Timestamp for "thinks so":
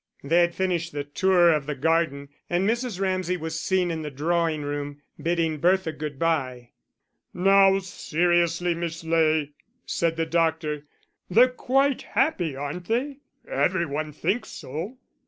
14.11-14.97